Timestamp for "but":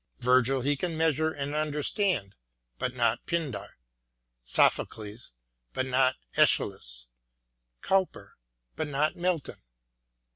2.79-2.95, 5.73-5.85, 8.75-8.87